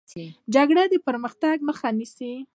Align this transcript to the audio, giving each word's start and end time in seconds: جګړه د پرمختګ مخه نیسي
جګړه 0.55 0.83
د 0.89 0.93
پرمختګ 1.07 1.57
مخه 1.67 1.89
نیسي 1.97 2.33